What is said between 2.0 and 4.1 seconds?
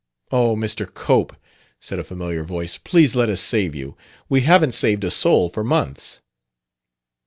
familiar voice, "please let us save you.